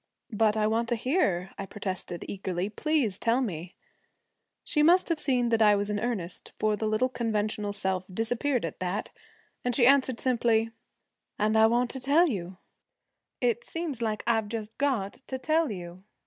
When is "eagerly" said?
2.27-2.69